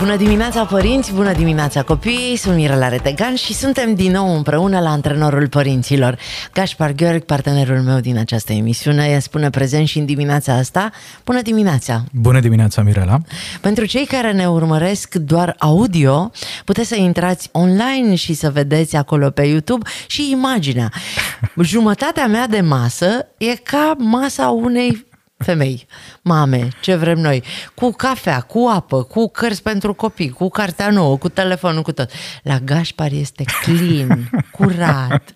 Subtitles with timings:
[0.00, 4.90] Bună dimineața părinți, bună dimineața copii, sunt Mirela Retegan și suntem din nou împreună la
[4.90, 6.18] antrenorul părinților.
[6.52, 10.90] Gaspar Gheorghe, partenerul meu din această emisiune, spune prezent și în dimineața asta.
[11.24, 12.04] Bună dimineața!
[12.12, 13.18] Bună dimineața, Mirela!
[13.60, 16.30] Pentru cei care ne urmăresc doar audio,
[16.64, 20.92] puteți să intrați online și să vedeți acolo pe YouTube și imaginea.
[21.62, 25.08] Jumătatea mea de masă e ca masa unei
[25.44, 25.86] femei,
[26.22, 27.42] mame, ce vrem noi,
[27.74, 32.10] cu cafea, cu apă, cu cărți pentru copii, cu cartea nouă, cu telefonul, cu tot.
[32.42, 35.34] La Gașpar este clean, curat.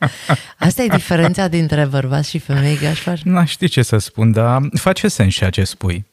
[0.58, 3.20] Asta e diferența dintre bărbați și femei, Gașpar?
[3.22, 6.04] Nu știu ce să spun, dar face sens ceea ce spui.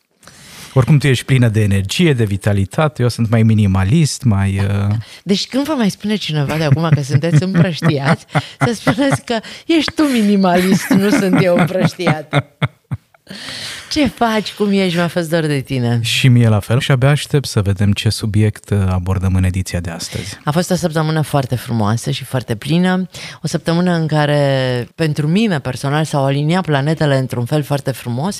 [0.73, 4.59] Oricum tu ești plină de energie, de vitalitate, eu sunt mai minimalist, mai...
[4.59, 4.95] Uh...
[5.23, 8.25] Deci când vă mai spune cineva de acum că sunteți împrăștiați,
[8.59, 12.33] să spuneți că ești tu minimalist, nu sunt eu împrăștiat.
[13.91, 14.53] Ce faci?
[14.53, 14.95] Cum ești?
[14.97, 15.99] Mi-a fost dor de tine.
[16.01, 19.79] Și mie la fel și abia aștept să vedem ce subiect uh, abordăm în ediția
[19.79, 20.37] de astăzi.
[20.43, 23.09] A fost o săptămână foarte frumoasă și foarte plină,
[23.43, 28.39] o săptămână în care pentru mine personal s-au aliniat planetele într-un fel foarte frumos.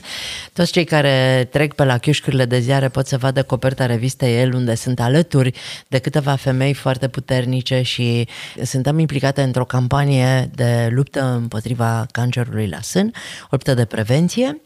[0.54, 4.54] Toți cei care trec pe la chioșcurile de ziare pot să vadă coperta revistei El,
[4.54, 5.54] unde sunt alături
[5.88, 8.28] de câteva femei foarte puternice și
[8.64, 13.12] suntem implicate într-o campanie de luptă împotriva cancerului la sân,
[13.44, 14.62] o luptă de prevenție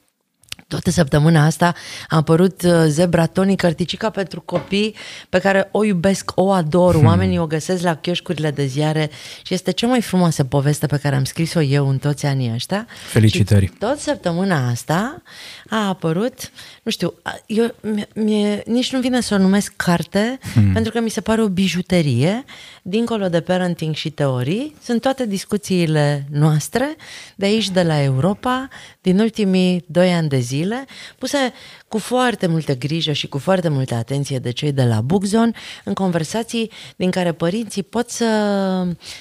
[0.68, 1.74] Toată săptămâna asta
[2.08, 4.96] a apărut uh, Zebra Tony, cărticica pentru copii
[5.30, 7.06] pe care o iubesc, o ador, hmm.
[7.06, 9.10] oamenii o găsesc la chioșcurile de ziare
[9.44, 12.88] și este cea mai frumoasă poveste pe care am scris-o eu în toți anii ăștia.
[13.12, 13.66] Felicitări!
[13.66, 15.22] Și tot săptămâna asta
[15.70, 16.52] a apărut,
[16.84, 17.14] nu știu,
[17.46, 17.76] eu,
[18.14, 20.74] mie, nici nu vine să o numesc carte, hmm.
[20.74, 22.44] pentru că mi se pare o bijuterie,
[22.88, 26.96] dincolo de parenting și teorii, sunt toate discuțiile noastre
[27.36, 28.68] de aici, de la Europa,
[29.02, 30.86] din ultimii doi ani de zile,
[31.18, 31.54] puse
[31.88, 35.52] cu foarte multă grijă și cu foarte multă atenție de cei de la Bookzone,
[35.84, 38.26] în conversații din care părinții pot să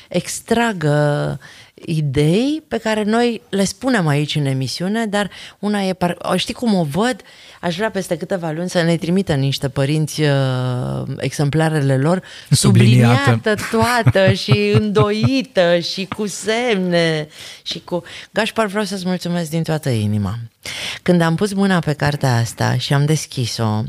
[0.08, 1.38] extragă
[1.74, 6.16] idei pe care noi le spunem aici în emisiune, dar una e, par...
[6.36, 7.20] știi cum o văd?
[7.60, 10.28] Aș vrea peste câteva luni să ne trimită niște părinți uh,
[11.16, 13.22] exemplarele lor subliniată.
[13.22, 17.28] subliniată toată și îndoită și cu semne
[17.62, 18.02] și cu...
[18.30, 20.38] Gașpar, vreau să-ți mulțumesc din toată inima.
[21.02, 23.82] Când am pus mâna pe cartea asta și am deschis-o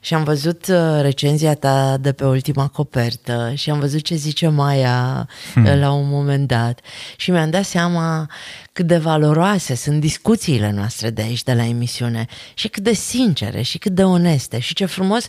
[0.00, 4.48] și am văzut uh, recenzia ta de pe ultima copertă și am văzut ce zice
[4.48, 5.64] Maia hmm.
[5.64, 6.80] Uh, la un moment dat
[7.16, 8.30] și mi-am dat seama
[8.72, 13.62] cât de valoroase sunt discuțiile noastre de aici, de la emisiune și cât de sincere
[13.62, 15.26] și cât de oneste și ce frumos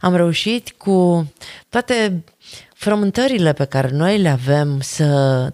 [0.00, 1.26] am reușit cu
[1.68, 2.24] toate
[2.74, 5.52] frământările pe care noi le avem să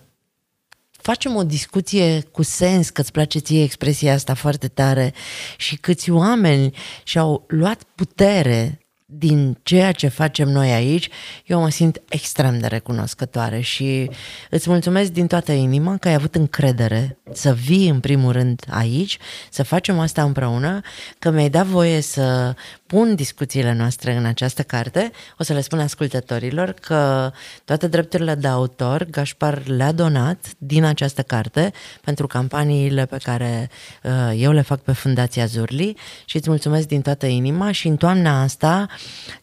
[1.09, 5.15] facem o discuție cu sens, că îți place ție expresia asta foarte tare
[5.57, 11.09] și câți oameni și-au luat putere din ceea ce facem noi aici,
[11.47, 14.11] eu mă simt extrem de recunoscătoare și
[14.51, 19.19] îți mulțumesc din toată inima că ai avut încredere să vii în primul rând aici,
[19.51, 20.81] să facem asta împreună,
[21.19, 22.55] că mi-ai dat voie să
[22.88, 25.10] pun discuțiile noastre în această carte.
[25.38, 27.31] O să le spun ascultătorilor că
[27.65, 31.72] toate drepturile de autor Gașpar le-a donat din această carte
[32.04, 33.71] pentru campaniile pe care
[34.03, 37.97] uh, eu le fac pe Fundația Zurli și îți mulțumesc din toată inima și în
[37.97, 38.87] toamna asta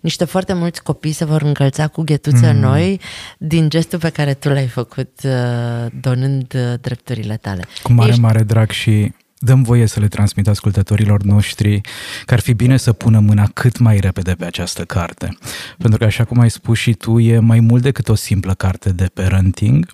[0.02, 2.60] niște foarte mulți copii se vor încălța cu ghetuțe mm.
[2.60, 3.00] noi
[3.38, 7.66] din gestul pe care tu l-ai făcut uh, donând uh, drepturile tale.
[7.84, 8.22] Cu mare, Ești...
[8.22, 9.14] mare drag și
[9.46, 11.82] dăm voie să le transmit ascultătorilor noștri
[12.26, 15.38] că ar fi bine să pună mâna cât mai repede pe această carte.
[15.78, 18.90] Pentru că, așa cum ai spus și tu, e mai mult decât o simplă carte
[18.90, 19.92] de parenting.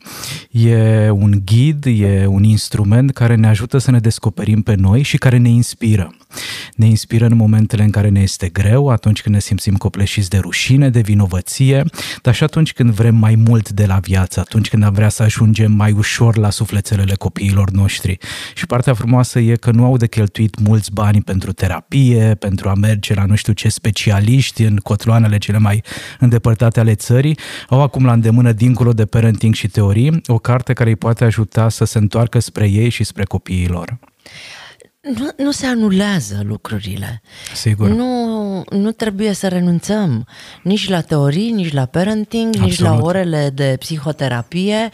[0.52, 5.18] E un ghid, e un instrument care ne ajută să ne descoperim pe noi și
[5.18, 6.16] care ne inspiră.
[6.76, 10.38] Ne inspiră în momentele în care ne este greu, atunci când ne simțim copleșiți de
[10.38, 11.84] rușine, de vinovăție,
[12.22, 15.24] dar și atunci când vrem mai mult de la viață, atunci când am vrea să
[15.24, 18.18] ajungem mai ușor la sufletelele copiilor noștri.
[18.56, 22.74] Și partea frumoasă e că nu au de cheltuit mulți bani pentru terapie, pentru a
[22.74, 25.84] merge la nu știu ce specialiști în cotloanele cele mai
[26.20, 27.38] îndepărtate ale țării,
[27.70, 31.70] au acum la îndemână, dincolo de parenting și teorii, o carte care îi poate ajuta
[31.70, 34.00] să se întoarcă spre ei și spre copiii lor
[35.02, 37.22] nu, nu se anulează lucrurile.
[37.54, 37.90] Sigur.
[37.90, 40.28] Nu, nu trebuie să renunțăm
[40.64, 42.70] nici la teorii, nici la parenting, Absolut.
[42.70, 44.90] nici la orele de psihoterapie,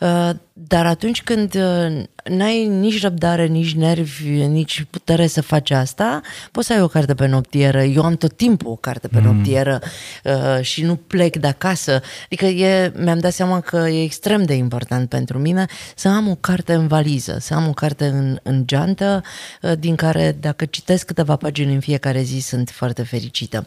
[0.00, 0.30] uh,
[0.66, 6.20] dar atunci când uh, n-ai nici răbdare, nici nervi, nici putere să faci asta,
[6.52, 7.82] poți să ai o carte pe noptieră.
[7.82, 9.24] Eu am tot timpul o carte pe mm.
[9.24, 9.80] noptieră
[10.24, 12.00] uh, și nu plec de acasă.
[12.24, 16.34] Adică e, mi-am dat seama că e extrem de important pentru mine să am o
[16.34, 19.22] carte în valiză, să am o carte în, în geantă,
[19.62, 23.66] uh, din care dacă citesc câteva pagini în fiecare zi sunt foarte fericită.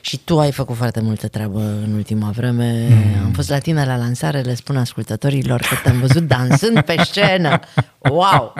[0.00, 2.86] Și tu ai făcut foarte multă treabă în ultima vreme.
[2.90, 3.24] Mm.
[3.24, 7.60] Am fost la tine la lansare, le spun ascultătorilor că te-am văzut dansând pe scenă.
[7.98, 8.54] Wow!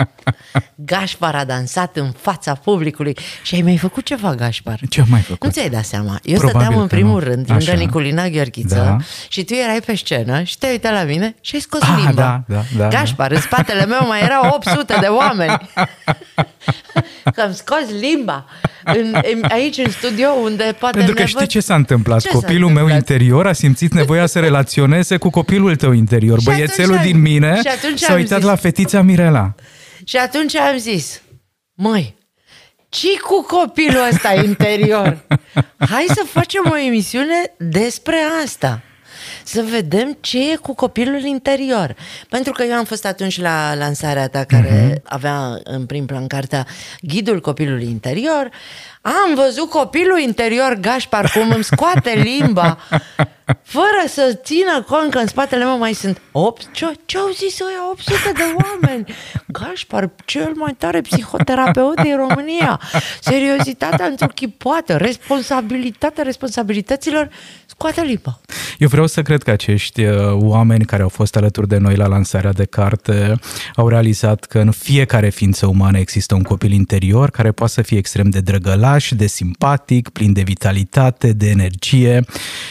[0.75, 4.81] Gașpar a dansat în fața publicului și ai mai făcut ceva, Gașpar.
[4.88, 5.44] Ce am mai făcut?
[5.44, 6.20] Nu ți-ai dat seama.
[6.23, 7.29] Eu Probabil stăteam în primul nu.
[7.29, 8.97] rând lângă Niculina Gheorghiță da.
[9.29, 12.12] și tu erai pe scenă și te uitai la mine și ai scos ah, limba.
[12.12, 13.35] Da, da, da, Gașpar, da.
[13.35, 15.70] în spatele meu mai erau 800 de oameni.
[17.35, 18.44] Că am scos limba
[18.85, 19.15] în,
[19.49, 22.20] aici în studio unde poate Pentru că știi ce s-a întâmplat?
[22.20, 22.87] Ce Copilul s-a întâmplat?
[22.87, 26.38] meu interior a simțit nevoia să relaționeze cu copilul tău interior.
[26.38, 27.57] Și Băiețelul din mine
[27.96, 29.55] s-a uitat zis, la fetița Mirela.
[30.05, 31.20] Și atunci am zis,
[31.75, 32.16] măi,
[32.88, 35.25] ce cu copilul ăsta interior?
[35.90, 38.82] Hai să facem o emisiune despre asta
[39.44, 41.96] să vedem ce e cu copilul interior.
[42.28, 45.02] Pentru că eu am fost atunci la lansarea ta care uh-huh.
[45.02, 46.66] avea în prim plan cartea
[47.00, 48.50] Ghidul copilului interior.
[49.08, 52.78] Am văzut copilul interior Gașpar cum îmi scoate limba
[53.62, 57.60] fără să țină cont că în spatele meu mai sunt 8, ce, ce au zis
[57.60, 59.05] ăia 800 de oameni?
[59.46, 62.81] Gașpar, cel mai tare psihoterapeut din România.
[63.20, 67.28] Seriozitatea într-o chipoată, responsabilitatea responsabilităților
[67.66, 68.40] scoate limba.
[68.78, 72.06] Eu vreau să cred că acești uh, oameni care au fost alături de noi la
[72.06, 73.34] lansarea de carte
[73.75, 77.99] au realizat că în fiecare ființă umană există un copil interior care poate să fie
[77.99, 82.25] extrem de drăgălaș, de simpatic, plin de vitalitate, de energie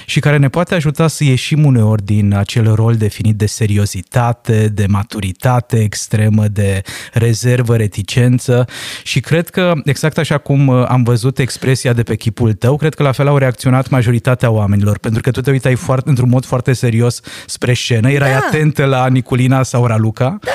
[0.06, 4.86] și care ne poate ajuta să ieșim uneori din acel rol definit de seriozitate, de
[4.88, 6.82] maturitate extremă, de
[7.14, 8.66] rezervă, reticență
[9.04, 12.94] și cred că exact așa cum uh, am văzut expresia de pe chipul tău, cred
[12.94, 16.46] că la fel au reacționat majoritatea oamenilor, pentru că tu te uitai foarte, într-un mod
[16.46, 18.38] foarte serios spre scenă, erai da.
[18.38, 20.52] atentă la Niculina sau Raluca da.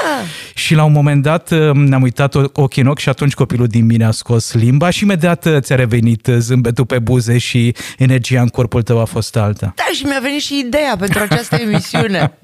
[0.54, 3.86] și la un moment dat uh, ne-am uitat ochii în ochi și atunci copilul din
[3.86, 8.48] mine a scos limba și imediat uh, ți-a revenit zâmbetul pe buze și energia în
[8.48, 9.72] corpul tău a fost alta.
[9.76, 12.38] Da, și mi-a venit și ideea pentru această emisiune.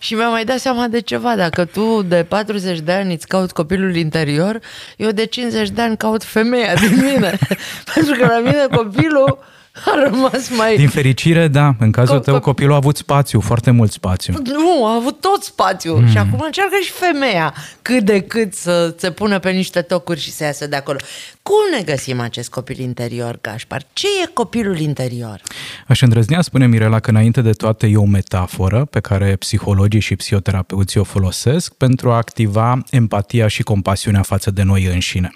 [0.00, 1.36] și mi-am mai dat seama de ceva.
[1.36, 4.60] Dacă tu de 40 de ani îți cauți copilul interior,
[4.96, 7.38] eu de 50 de ani caut femeia din mine.
[7.94, 9.38] pentru că la mine copilul
[9.84, 10.76] a rămas mai...
[10.76, 11.74] Din fericire, da.
[11.78, 14.34] În cazul Co- tău, copilul a avut spațiu, foarte mult spațiu.
[14.44, 15.96] Nu, a avut tot spațiu.
[15.96, 16.08] Mm.
[16.08, 20.32] Și acum încearcă și femeia cât de cât să se pună pe niște tocuri și
[20.32, 20.98] să iasă de acolo.
[21.42, 23.82] Cum ne găsim acest copil interior, Gașpar?
[23.92, 25.40] Ce e copilul interior?
[25.86, 30.16] Aș îndrăznea, spune Mirela, că înainte de toate e o metaforă pe care psihologii și
[30.16, 35.30] psihoterapeuții o folosesc pentru a activa empatia și compasiunea față de noi înșine.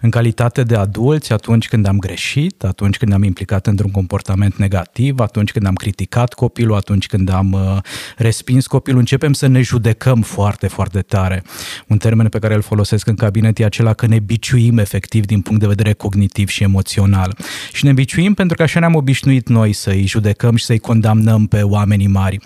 [0.00, 5.20] În calitate de adulți, atunci când am greșit, atunci când am implicat într-un comportament negativ,
[5.20, 7.78] atunci când am criticat copilul, atunci când am uh,
[8.16, 11.42] respins copilul, începem să ne judecăm foarte, foarte tare.
[11.86, 15.40] Un termen pe care îl folosesc în cabinet e acela că ne biciuim efectiv din
[15.40, 17.36] punct de vedere cognitiv și emoțional.
[17.72, 21.62] Și ne biciuim pentru că așa ne-am obișnuit noi să-i judecăm și să-i condamnăm pe
[21.62, 22.38] oamenii mari.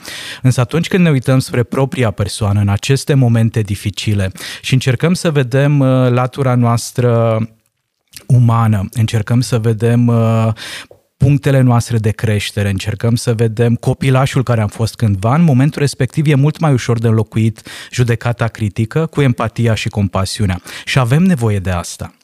[0.43, 5.31] Însă atunci când ne uităm spre propria persoană în aceste momente dificile și încercăm să
[5.31, 7.41] vedem uh, latura noastră
[8.27, 10.53] umană, încercăm să vedem uh,
[11.17, 16.27] punctele noastre de creștere, încercăm să vedem copilașul care am fost cândva, în momentul respectiv
[16.27, 20.61] e mult mai ușor de înlocuit judecata critică cu empatia și compasiunea.
[20.85, 22.15] Și avem nevoie de asta.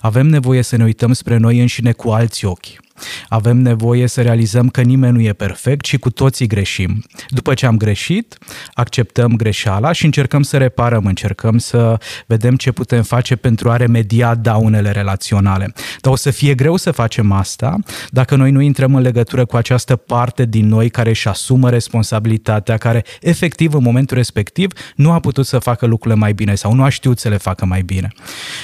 [0.00, 2.81] Avem nevoie să ne uităm spre noi înșine cu alți ochi.
[3.28, 7.04] Avem nevoie să realizăm că nimeni nu e perfect și cu toții greșim.
[7.28, 8.38] După ce am greșit,
[8.74, 14.34] acceptăm greșeala și încercăm să reparăm, încercăm să vedem ce putem face pentru a remedia
[14.34, 15.72] daunele relaționale.
[16.00, 17.76] Dar o să fie greu să facem asta
[18.10, 22.76] dacă noi nu intrăm în legătură cu această parte din noi care își asumă responsabilitatea,
[22.76, 26.82] care efectiv în momentul respectiv nu a putut să facă lucrurile mai bine sau nu
[26.82, 28.08] a știut să le facă mai bine.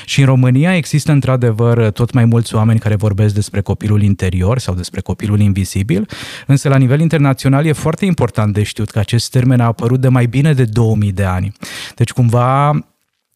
[0.04, 4.58] Și în România există într-adevăr tot mai mulți oameni care vorbesc despre copilul interior interior
[4.58, 6.08] sau despre copilul invizibil,
[6.46, 10.08] însă la nivel internațional e foarte important de știut că acest termen a apărut de
[10.08, 11.52] mai bine de 2000 de ani.
[11.94, 12.78] Deci cumva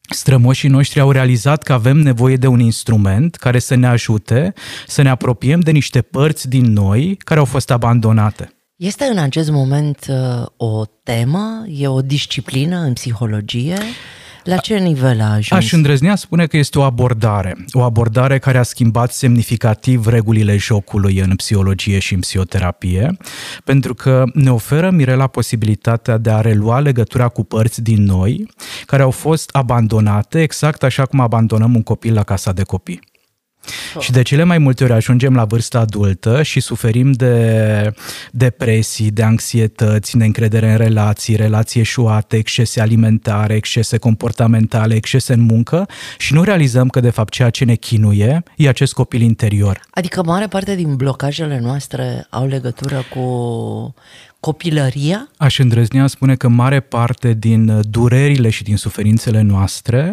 [0.09, 4.53] strămoșii noștri au realizat că avem nevoie de un instrument care să ne ajute
[4.87, 8.53] să ne apropiem de niște părți din noi care au fost abandonate.
[8.77, 13.79] Este în acest moment uh, o temă, e o disciplină în psihologie
[14.45, 15.51] La ce nivel a ajuns?
[15.51, 17.57] Aș îndrăznea spune că este o abordare.
[17.73, 23.17] O abordare care a schimbat semnificativ regulile jocului în psihologie și în psihoterapie,
[23.65, 28.49] pentru că ne oferă Mirela posibilitatea de a relua legătura cu părți din noi
[28.87, 33.12] care au fost abandonate exact așa cum abandonăm un copil la casa de copii.
[33.99, 37.95] Și de cele mai multe ori ajungem la vârsta adultă și suferim de
[38.31, 45.89] depresii, de anxietăți, neîncredere în relații, relații eșuate, excese alimentare, excese comportamentale, excese în muncă
[46.19, 49.81] și nu realizăm că de fapt ceea ce ne chinuie e acest copil interior.
[49.91, 53.95] Adică mare parte din blocajele noastre au legătură cu
[54.43, 55.29] copilăria?
[55.37, 60.13] Aș îndrăznea spune că mare parte din durerile și din suferințele noastre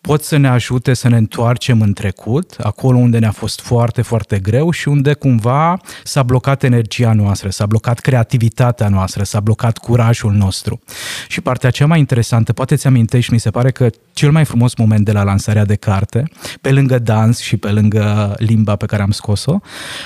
[0.00, 4.38] pot să ne ajute să ne întoarcem în trecut, acolo unde ne-a fost foarte, foarte
[4.38, 10.32] greu și unde cumva s-a blocat energia noastră, s-a blocat creativitatea noastră, s-a blocat curajul
[10.32, 10.80] nostru.
[11.28, 14.74] Și partea cea mai interesantă, poate ți amintești, mi se pare că cel mai frumos
[14.74, 19.02] moment de la lansarea de carte, pe lângă dans și pe lângă limba pe care
[19.02, 19.58] am scos-o,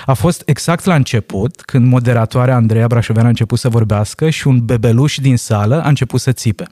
[0.07, 4.65] a fost exact la început, când moderatoarea Andreea Brașovean a început să vorbească și un
[4.65, 6.67] bebeluș din sală a început să țipe.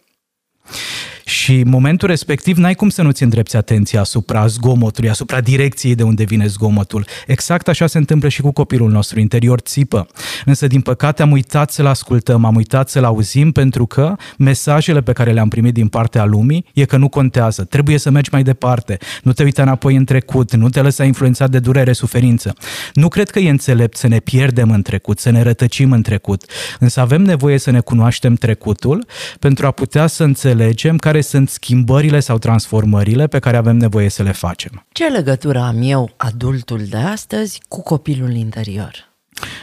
[1.25, 6.25] Și momentul respectiv n-ai cum să nu-ți îndrepți atenția asupra zgomotului, asupra direcției de unde
[6.25, 7.07] vine zgomotul.
[7.26, 10.07] Exact așa se întâmplă și cu copilul nostru, interior țipă.
[10.45, 15.12] Însă, din păcate, am uitat să-l ascultăm, am uitat să-l auzim pentru că mesajele pe
[15.12, 18.99] care le-am primit din partea lumii e că nu contează, trebuie să mergi mai departe,
[19.23, 22.55] nu te uita înapoi în trecut, nu te lăsa influențat de durere, suferință.
[22.95, 26.45] Nu cred că e înțelept să ne pierdem în trecut, să ne rătăcim în trecut,
[26.79, 29.07] însă avem nevoie să ne cunoaștem trecutul
[29.38, 34.23] pentru a putea să înțelegem care sunt schimbările sau transformările pe care avem nevoie să
[34.23, 34.87] le facem.
[34.92, 39.11] Ce legătură am eu, adultul de astăzi, cu copilul interior?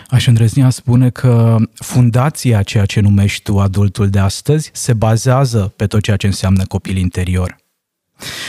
[0.08, 5.86] Aș îndrăzni spune că fundația ceea ce numești tu adultul de astăzi se bazează pe
[5.86, 7.58] tot ceea ce înseamnă copil interior.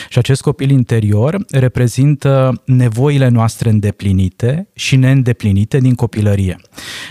[0.08, 6.60] Și acest copil interior reprezintă nevoile noastre îndeplinite și neîndeplinite din copilărie.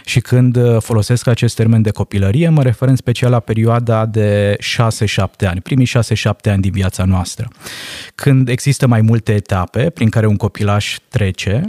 [0.05, 4.57] Și când folosesc acest termen de copilărie, mă refer în special la perioada de
[5.43, 5.91] 6-7 ani, primii 6-7
[6.43, 7.47] ani din viața noastră,
[8.15, 11.61] când există mai multe etape prin care un copilaș trece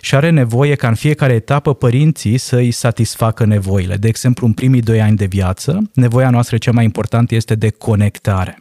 [0.00, 3.94] și are nevoie ca în fiecare etapă părinții să-i satisfacă nevoile.
[3.96, 7.70] De exemplu, în primii 2 ani de viață, nevoia noastră cea mai importantă este de
[7.70, 8.60] conectare.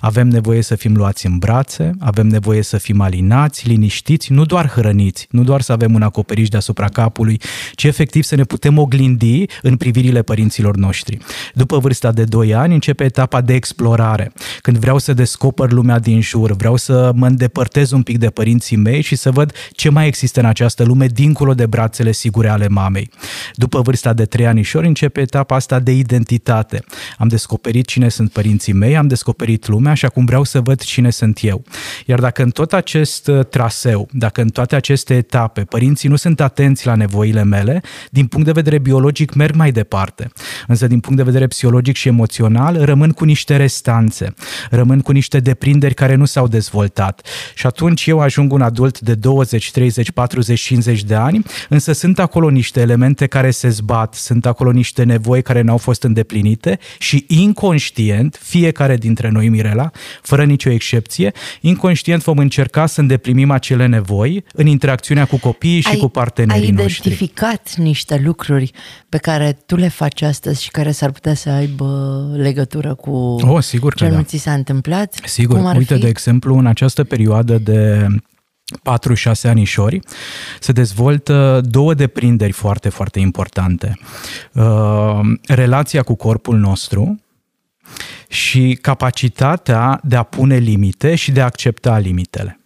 [0.00, 4.68] Avem nevoie să fim luați în brațe, avem nevoie să fim alinați, liniștiți, nu doar
[4.68, 7.40] hrăniți, nu doar să avem un acoperiș deasupra capului,
[7.72, 11.18] ci efectiv să ne putem oglindi în privirile părinților noștri.
[11.54, 16.20] După vârsta de 2 ani începe etapa de explorare, când vreau să descoper lumea din
[16.20, 20.06] jur, vreau să mă îndepărtez un pic de părinții mei și să văd ce mai
[20.06, 23.10] există în această lume dincolo de brațele sigure ale mamei.
[23.54, 26.84] După vârsta de 3 anișori începe etapa asta de identitate.
[27.18, 30.80] Am descoperit cine sunt părinții mei, am descoperit descoperit lumea și acum vreau să văd
[30.80, 31.62] cine sunt eu.
[32.06, 36.40] Iar dacă în tot acest uh, traseu, dacă în toate aceste etape părinții nu sunt
[36.40, 40.30] atenți la nevoile mele, din punct de vedere biologic merg mai departe.
[40.66, 44.34] Însă din punct de vedere psihologic și emoțional rămân cu niște restanțe,
[44.70, 47.26] rămân cu niște deprinderi care nu s-au dezvoltat.
[47.54, 52.18] Și atunci eu ajung un adult de 20, 30, 40, 50 de ani, însă sunt
[52.18, 57.24] acolo niște elemente care se zbat, sunt acolo niște nevoi care n-au fost îndeplinite și
[57.28, 59.90] inconștient fiecare dintre noi noi, Mirela,
[60.22, 65.88] fără nicio excepție, inconștient vom încerca să îndeplinim acele nevoi în interacțiunea cu copiii și
[65.88, 67.08] ai, cu partenerii ai noștri.
[67.08, 68.70] Ai identificat niște lucruri
[69.08, 71.86] pe care tu le faci astăzi și care s-ar putea să aibă
[72.36, 74.22] legătură cu oh, sigur ce că nu da.
[74.22, 75.14] ți s-a întâmplat?
[75.24, 76.00] Sigur, Cum ar uite, fi?
[76.00, 78.06] de exemplu, în această perioadă de
[78.76, 80.00] 4-6 anișori,
[80.60, 83.98] se dezvoltă două deprinderi foarte, foarte importante.
[84.52, 87.20] Uh, relația cu corpul nostru,
[88.28, 92.58] și capacitatea de a pune limite și de a accepta limitele.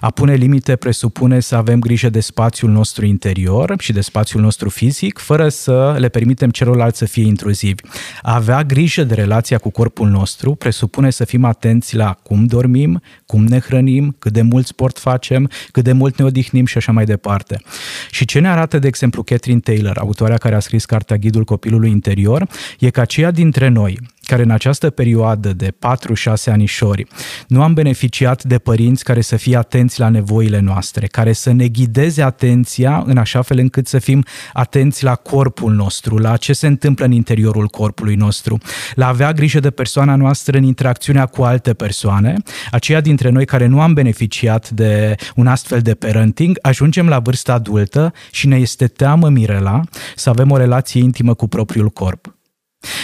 [0.00, 4.68] A pune limite presupune să avem grijă de spațiul nostru interior și de spațiul nostru
[4.68, 7.82] fizic, fără să le permitem celorlalți să fie intruzivi.
[8.22, 13.02] A avea grijă de relația cu corpul nostru presupune să fim atenți la cum dormim,
[13.26, 16.92] cum ne hrănim, cât de mult sport facem, cât de mult ne odihnim și așa
[16.92, 17.62] mai departe.
[18.10, 21.90] Și ce ne arată, de exemplu, Catherine Taylor, autoarea care a scris cartea Ghidul copilului
[21.90, 23.98] interior, e că aceia dintre noi
[24.30, 25.72] care în această perioadă de 4-6
[26.46, 27.06] anișori
[27.48, 31.68] nu am beneficiat de părinți care să fie atenți la nevoile noastre, care să ne
[31.68, 36.66] ghideze atenția în așa fel încât să fim atenți la corpul nostru, la ce se
[36.66, 38.58] întâmplă în interiorul corpului nostru,
[38.94, 42.34] la avea grijă de persoana noastră în interacțiunea cu alte persoane,
[42.70, 47.52] aceia dintre noi care nu am beneficiat de un astfel de parenting, ajungem la vârsta
[47.52, 49.80] adultă și ne este teamă, Mirela,
[50.16, 52.39] să avem o relație intimă cu propriul corp.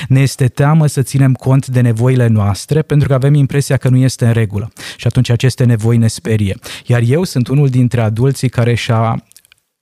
[0.09, 3.97] Ne este teamă să ținem cont de nevoile noastre pentru că avem impresia că nu
[3.97, 6.57] este în regulă și atunci aceste nevoi ne sperie.
[6.87, 9.25] Iar eu sunt unul dintre adulții care și-a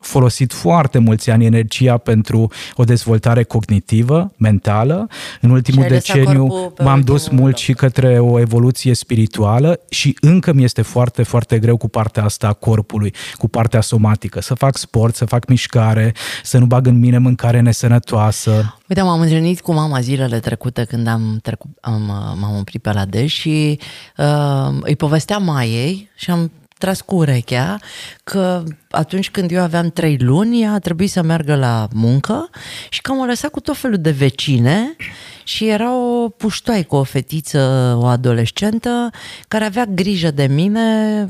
[0.05, 5.09] folosit foarte mulți ani energia pentru o dezvoltare cognitivă, mentală.
[5.41, 7.57] În ultimul deceniu m-am dus mult loc.
[7.57, 12.47] și către o evoluție spirituală și încă mi este foarte, foarte greu cu partea asta
[12.47, 14.41] a corpului, cu partea somatică.
[14.41, 18.79] Să fac sport, să fac mișcare, să nu bag în mine mâncare nesănătoasă.
[18.89, 22.03] Uite, m-am întâlnit cu mama zilele trecute când am trecut, am,
[22.41, 23.79] m-am oprit pe la D și
[24.17, 26.51] uh, îi povesteam mai ei și am
[26.85, 27.79] tras cu urechea
[28.25, 32.51] că atunci când eu aveam trei luni, ea a trebuit să meargă la muncă
[32.89, 34.97] și că m-a lăsat cu tot felul de vecine
[35.45, 39.11] și era o puștoaică, o fetiță, o adolescentă
[39.49, 41.27] care avea grijă de mine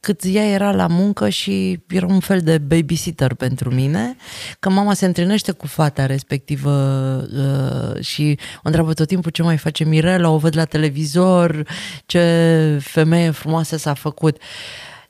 [0.00, 4.16] cât ea era la muncă și era un fel de babysitter pentru mine,
[4.58, 6.72] că mama se întâlnește cu fata respectivă
[7.32, 11.66] uh, și o întreabă tot timpul ce mai face Mirela, o văd la televizor,
[12.06, 14.36] ce femeie frumoasă s-a făcut.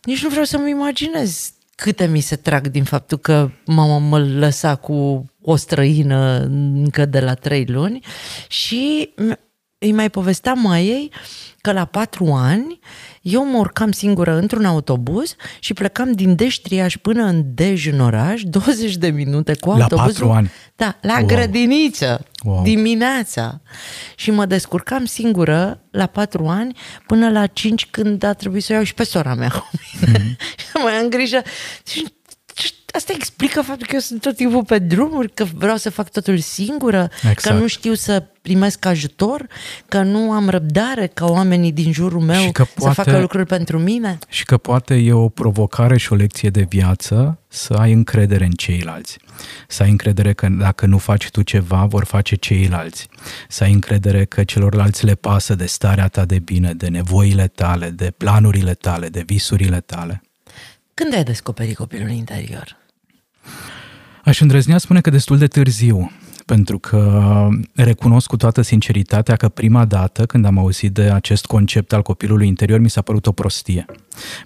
[0.03, 4.77] Nici nu vreau să-mi imaginez câte mi se trag din faptul că mama mă lăsa
[4.77, 6.39] cu o străină
[6.75, 8.05] încă de la trei luni
[8.49, 9.15] și
[9.79, 11.11] îi mai povesteam mai ei
[11.61, 12.79] că la patru ani
[13.23, 18.43] eu mă urcam singură într-un autobuz și plecam din Deștriaș până în Dej în oraș,
[18.65, 19.97] 20 de minute cu autobuzul.
[19.97, 20.51] La patru ani?
[20.77, 21.27] Da, la wow.
[21.27, 22.63] grădiniță, wow.
[22.63, 23.61] dimineața.
[24.17, 26.77] Și mă descurcam singură la patru ani
[27.07, 30.19] până la cinci când a trebuit să o iau și pe sora mea cu mine.
[30.19, 30.37] Mm-hmm.
[30.61, 31.43] și mai am grijă.
[31.87, 32.07] Și
[32.93, 36.39] asta explică faptul că eu sunt tot timpul pe drumuri, că vreau să fac totul
[36.39, 37.41] singură, exact.
[37.41, 39.47] că nu știu să primesc ajutor,
[39.89, 43.47] că nu am răbdare ca oamenii din jurul meu și că poate, să facă lucruri
[43.47, 44.19] pentru mine.
[44.29, 48.51] Și că poate e o provocare și o lecție de viață să ai încredere în
[48.51, 49.19] ceilalți.
[49.69, 53.09] Să ai încredere că dacă nu faci tu ceva, vor face ceilalți.
[53.49, 57.91] Să ai încredere că celorlalți le pasă de starea ta de bine, de nevoile tale,
[57.91, 60.23] de planurile tale, de visurile tale.
[60.95, 62.81] Când ai descoperit copilul interior?
[64.25, 66.11] Aș îndrăznea spune că destul de târziu,
[66.47, 71.93] pentru că recunosc cu toată sinceritatea că prima dată când am auzit de acest concept
[71.93, 73.85] al copilului interior mi s-a părut o prostie.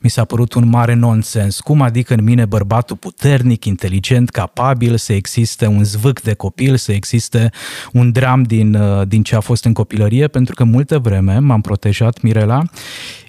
[0.01, 1.61] Mi s-a părut un mare nonsens.
[1.61, 6.93] Cum adică în mine bărbatul puternic, inteligent, capabil, să existe un zvâc de copil, să
[6.93, 7.51] existe
[7.93, 8.79] un dram din,
[9.09, 12.63] din ce a fost în copilărie, pentru că multă vreme m-am protejat Mirela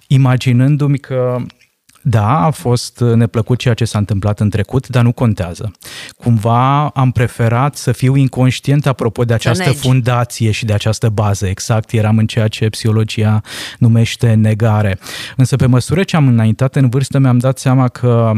[0.08, 1.38] imaginându-mi că
[2.10, 5.72] da, a fost neplăcut ceea ce s-a întâmplat în trecut, dar nu contează.
[6.17, 11.48] Cumva am preferat să fiu inconștient apropo de această fundație și de această bază.
[11.48, 13.41] Exact, eram în ceea ce psihologia
[13.78, 15.00] numește negare.
[15.36, 18.32] Însă pe măsură ce am înaintat în vârstă, mi-am dat seama că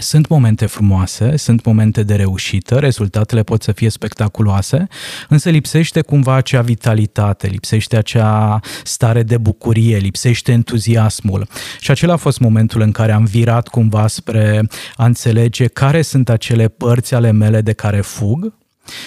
[0.00, 4.86] sunt momente frumoase, sunt momente de reușită, rezultatele pot să fie spectaculoase,
[5.28, 11.46] însă lipsește cumva acea vitalitate, lipsește acea stare de bucurie, lipsește entuziasmul.
[11.80, 16.28] Și acela a fost momentul în care am virat cumva spre a înțelege care sunt
[16.28, 18.58] acele părți ale mele de care fug,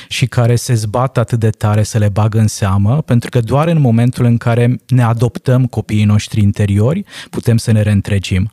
[0.07, 3.67] și care se zbat atât de tare să le bagă în seamă, pentru că doar
[3.67, 8.51] în momentul în care ne adoptăm copiii noștri interiori, putem să ne reîntregim.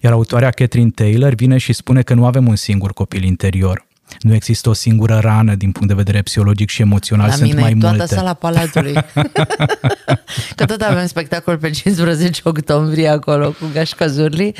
[0.00, 3.88] Iar autoarea Catherine Taylor vine și spune că nu avem un singur copil interior.
[4.20, 7.60] Nu există o singură rană din punct de vedere psihologic și emoțional, La sunt mine
[7.60, 8.14] mai e toată multe.
[8.14, 8.92] sala Palatului.
[10.56, 14.54] că tot avem spectacol pe 15 octombrie acolo cu Gașca Zurli.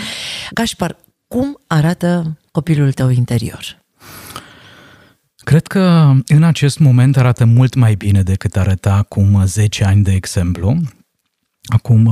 [0.51, 0.97] Gașpar,
[1.29, 3.80] cum arată copilul tău interior?
[5.45, 10.13] Cred că în acest moment arată mult mai bine decât arăta acum 10 ani, de
[10.13, 10.77] exemplu.
[11.63, 12.11] Acum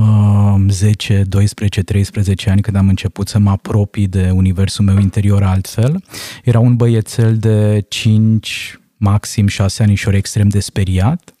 [0.69, 6.03] 10, 12, 13 ani când am început să mă apropii de universul meu interior altfel,
[6.43, 11.33] era un băiețel de 5, maxim 6 anișori extrem de speriat,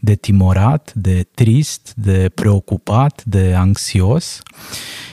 [0.00, 4.42] de timorat, de trist, de preocupat, de anxios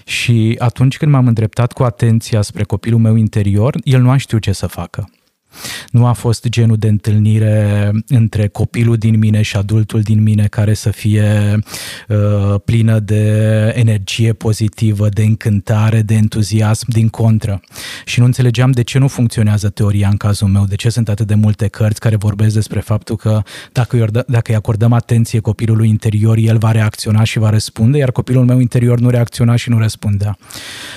[0.05, 4.41] și atunci când m-am îndreptat cu atenția spre copilul meu interior, el nu a știut
[4.41, 5.09] ce să facă.
[5.91, 10.73] Nu a fost genul de întâlnire între copilul din mine și adultul din mine care
[10.73, 11.59] să fie
[12.07, 13.23] uh, plină de
[13.75, 17.61] energie pozitivă, de încântare, de entuziasm, din contră.
[18.05, 21.27] Și nu înțelegeam de ce nu funcționează teoria în cazul meu, de ce sunt atât
[21.27, 26.37] de multe cărți care vorbesc despre faptul că dacă, dacă îi acordăm atenție copilului interior,
[26.37, 30.37] el va reacționa și va răspunde, iar copilul meu interior nu reacționa și nu răspundea.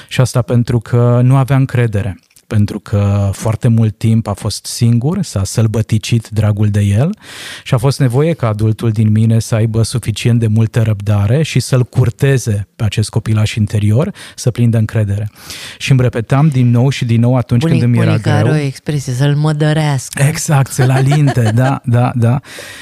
[0.09, 2.19] Și asta pentru că nu avea încredere
[2.53, 7.17] pentru că foarte mult timp a fost singur, s-a sălbăticit dragul de el
[7.63, 11.61] și a fost nevoie ca adultul din mine să aibă suficient de multă răbdare și
[11.61, 15.31] să-l curteze pe acest copilaș interior, să prindă încredere.
[15.79, 18.35] Și îmi repetam din nou și din nou atunci Bunic, când îmi era greu.
[18.35, 20.23] are o expresie, să-l mădărească.
[20.23, 22.41] Exact, să-l alinte, da, da, da.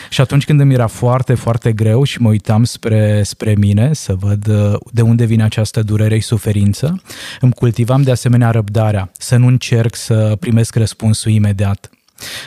[0.08, 4.14] Și atunci când îmi era foarte, foarte greu și mă uitam spre, spre mine să
[4.14, 7.02] văd uh, de unde vine această durere și suferință,
[7.40, 11.90] îmi cultivam de asemenea răbdarea, să nu încerc să primesc răspunsul imediat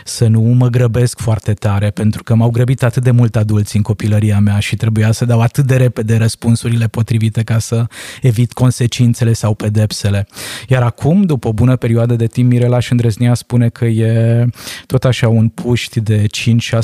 [0.04, 3.82] să nu mă grăbesc foarte tare, pentru că m-au grăbit atât de mult adulți în
[3.82, 7.86] copilăria mea și trebuia să dau atât de repede răspunsurile potrivite ca să
[8.22, 10.28] evit consecințele sau pedepsele.
[10.68, 14.46] Iar acum, după o bună perioadă de timp, Mirela și îndrăznia spune că e
[14.86, 16.28] tot așa un puști de 5-6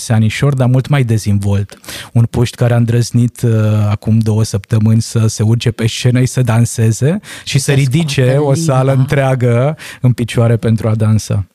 [0.07, 1.79] anișori, dar mult mai dezvolt.
[2.13, 3.51] Un puști care a îndrăznit uh,
[3.89, 8.53] acum două săptămâni să se urce pe scenă și să danseze și să ridice o
[8.53, 11.45] sală întreagă în picioare pentru a dansa.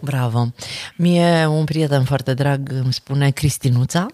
[0.00, 0.52] Bravo!
[0.96, 4.06] Mie un prieten foarte drag îmi spune Cristinuța.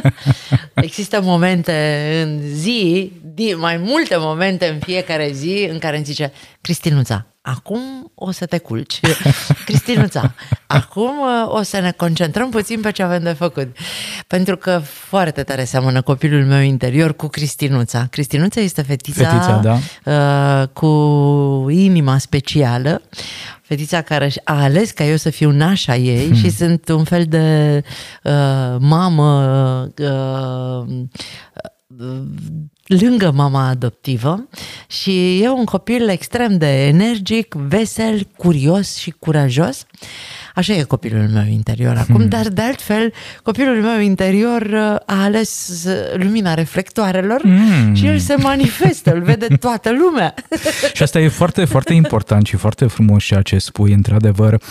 [0.74, 3.12] Există momente în zi,
[3.56, 8.58] mai multe momente în fiecare zi în care îmi zice Cristinuța, acum o să te
[8.58, 9.00] culci.
[9.66, 10.34] Cristinuța,
[10.66, 13.76] acum uh, o să ne concentrăm puțin pe ce avem de făcut.
[14.26, 18.06] Pentru că foarte tare seamănă copilul meu interior cu Cristinuța.
[18.10, 19.78] Cristinuța este fetița, fetița da.
[20.12, 20.90] uh, cu
[21.70, 23.02] inima specială,
[23.62, 26.34] fetița care a ales ca eu să fiu nașa ei hmm.
[26.34, 27.82] și sunt un fel de
[28.22, 31.06] uh, mamă uh,
[32.86, 34.48] lângă mama adoptivă
[34.86, 39.86] și e un copil extrem de energic, vesel, curios și curajos.
[40.54, 42.28] Așa e copilul meu interior acum, hmm.
[42.28, 45.84] dar de altfel copilul meu interior uh, a ales
[46.16, 47.94] lumina reflectoarelor hmm.
[47.94, 50.34] și el se manifestă, îl vede toată lumea.
[50.92, 53.92] Și asta e foarte, foarte important și foarte frumos ceea ce spui.
[53.92, 54.62] Într-adevăr,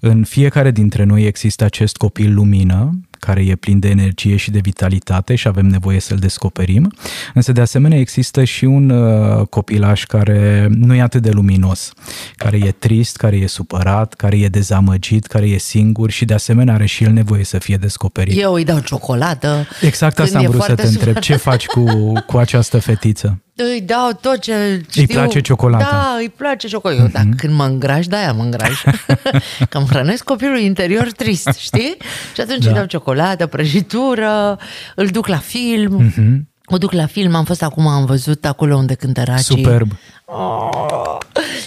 [0.00, 4.58] în fiecare dintre noi există acest copil lumină care e plin de energie și de
[4.58, 6.92] vitalitate și avem nevoie să-l descoperim.
[7.34, 11.92] Însă, de asemenea, există și un uh, copilaș care nu e atât de luminos,
[12.36, 16.74] care e trist, care e supărat, care e dezamăgit, care e singur și, de asemenea,
[16.74, 18.40] are și el nevoie să fie descoperit.
[18.40, 19.66] Eu îi dau ciocolată.
[19.80, 21.18] Exact asta am vrut să te întreb.
[21.18, 23.42] Ce faci cu, cu această fetiță?
[23.62, 25.02] Îi dau tot ce știu.
[25.02, 25.88] Îi place ciocolata.
[25.90, 27.08] Da, îi place ciocolata.
[27.08, 27.12] Uh-huh.
[27.12, 27.36] Dar mhm.
[27.36, 28.82] când mă îngraș, de-aia mă îngraș.
[29.70, 31.96] că îmi hrănesc copilul interior trist, știi?
[32.34, 32.68] Și atunci da.
[32.68, 34.58] îi dau ciocolată, prăjitură,
[34.94, 36.10] îl duc la film.
[36.10, 36.56] Uh-huh.
[36.70, 39.38] O duc la film, am fost acum, am văzut acolo unde cântă Raci.
[39.38, 39.92] Superb.
[40.30, 41.18] Oh,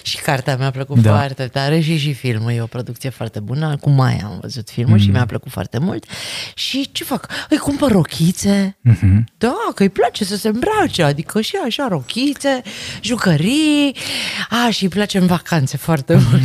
[0.04, 1.16] și cartea mi-a plăcut da.
[1.16, 2.52] foarte tare și și filmul.
[2.52, 3.78] E o producție foarte bună.
[3.82, 5.04] Cu Maia am văzut filmul mm.
[5.04, 6.06] și mi-a plăcut foarte mult.
[6.54, 7.28] Și ce fac?
[7.50, 8.78] Îi cumpăr rochițe.
[8.90, 9.24] Mm-hmm.
[9.38, 11.04] Da, că îi place să se îmbrace.
[11.04, 12.62] Adică și așa rochițe,
[13.02, 13.96] jucării.
[14.50, 16.22] A, și îi place în vacanțe foarte mm.
[16.30, 16.42] mult.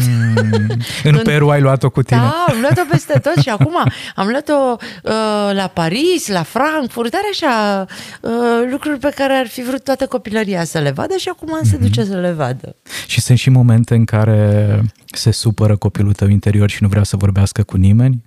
[0.56, 0.76] Mm.
[1.04, 2.20] în Peru ai luat-o cu tine.
[2.20, 3.76] Da, am luat-o peste tot și acum
[4.14, 7.86] am luat-o uh, la Paris, la Frankfurt, are așa
[8.20, 8.30] uh,
[8.70, 11.70] lucruri pe care ar fi vrut toată copilăria să le vadă și acum mm-hmm.
[11.70, 12.76] se duce să le vadă.
[13.06, 17.16] Și sunt și momente în care se supără copilul tău interior și nu vrea să
[17.16, 18.25] vorbească cu nimeni?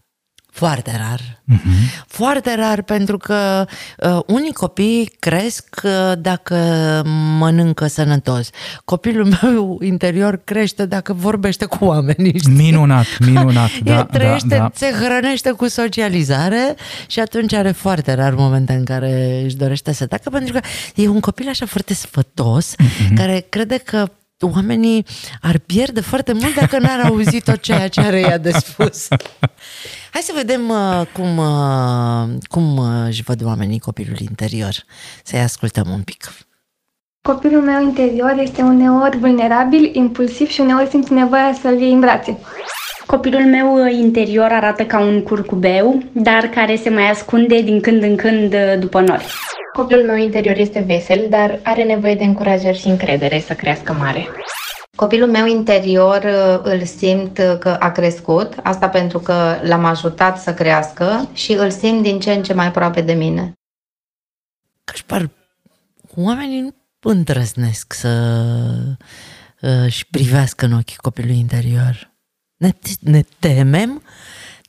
[0.60, 1.42] Foarte rar.
[1.54, 2.04] Uh-huh.
[2.08, 3.66] Foarte rar, pentru că
[3.98, 6.56] uh, unii copii cresc uh, dacă
[7.38, 8.50] mănâncă sănătos.
[8.86, 12.40] Copilul meu interior crește dacă vorbește cu oamenii.
[12.40, 12.54] Știi?
[12.54, 13.70] Minunat, minunat.
[13.84, 14.72] da, El trăiește, da, da.
[14.74, 16.76] se hrănește cu socializare
[17.08, 20.60] și atunci are foarte rar momente în care își dorește să tacă, pentru că
[20.96, 23.16] e un copil așa foarte sfătos, uh-huh.
[23.16, 24.08] care crede că
[24.42, 25.06] oamenii
[25.42, 29.08] ar pierde foarte mult dacă n-ar auzi tot ceea ce are ea de spus.
[30.14, 34.74] Hai să vedem uh, cum, uh, cum uh, își văd oamenii copilul interior.
[35.24, 36.32] Să-i ascultăm un pic.
[37.22, 42.38] Copilul meu interior este uneori vulnerabil, impulsiv și uneori simți nevoia să-l iei în brațe.
[43.16, 48.16] Copilul meu interior arată ca un curcubeu, dar care se mai ascunde din când în
[48.16, 49.26] când după nori.
[49.74, 54.28] Copilul meu interior este vesel, dar are nevoie de încurajări și încredere să crească mare.
[54.96, 60.54] Copilul meu interior uh, îl simt că a crescut, asta pentru că l-am ajutat să
[60.54, 63.54] crească și îl simt din ce în ce mai aproape de mine.
[64.84, 65.30] Cașpar,
[66.16, 68.10] oamenii nu îndrăznesc să
[69.62, 72.18] uh, își privească în ochii copilului interior.
[72.60, 74.02] Ne, ne temem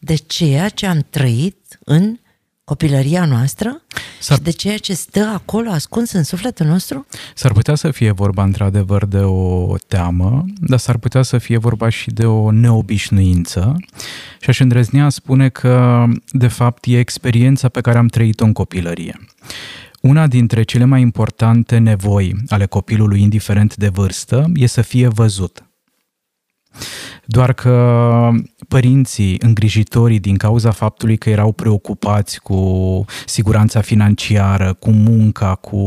[0.00, 2.18] de ceea ce am trăit în
[2.64, 3.82] copilăria noastră
[4.20, 4.36] S-ar...
[4.36, 7.06] și de ceea ce stă acolo ascuns în sufletul nostru?
[7.34, 11.88] S-ar putea să fie vorba într-adevăr de o teamă, dar s-ar putea să fie vorba
[11.88, 13.76] și de o neobișnuință
[14.40, 19.20] și aș îndrăznea spune că de fapt e experiența pe care am trăit-o în copilărie.
[20.00, 25.69] Una dintre cele mai importante nevoi ale copilului, indiferent de vârstă, e să fie văzut.
[27.24, 28.30] Doar că
[28.68, 35.82] părinții, îngrijitorii, din cauza faptului că erau preocupați cu siguranța financiară, cu munca, cu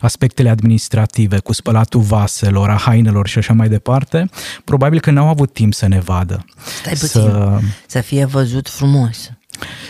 [0.00, 4.28] aspectele administrative, cu spălatul vaselor, a hainelor și așa mai departe,
[4.64, 6.44] probabil că n-au avut timp să ne vadă.
[6.80, 9.30] Stai puțin, să, să fie văzut frumos.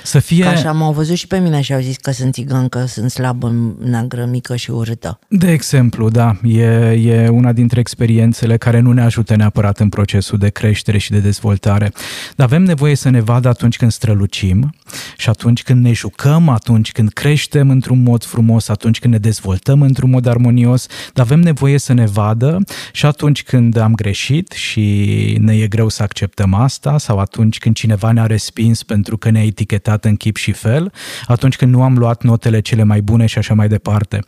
[0.03, 0.45] Să fie...
[0.45, 3.75] Ca așa m-au văzut și pe mine și au zis că sunt țigancă, sunt slabă,
[3.85, 5.19] neagră, mică și urâtă.
[5.29, 10.39] De exemplu, da, e, e una dintre experiențele care nu ne ajută neapărat în procesul
[10.39, 11.93] de creștere și de dezvoltare.
[12.37, 14.75] Dar avem nevoie să ne vadă atunci când strălucim
[15.17, 19.83] și atunci când ne jucăm, atunci când creștem într-un mod frumos, atunci când ne dezvoltăm
[19.83, 22.59] într-un mod armonios, dar avem nevoie să ne vadă
[22.93, 27.75] și atunci când am greșit și ne e greu să acceptăm asta sau atunci când
[27.75, 30.93] cineva ne-a respins pentru că ne-a etichetat în chip și fel,
[31.27, 34.21] atunci când nu am luat notele cele mai bune și așa mai departe.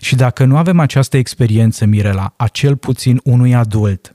[0.00, 4.14] Și dacă nu avem această experiență, Mirela, a cel puțin unui adult,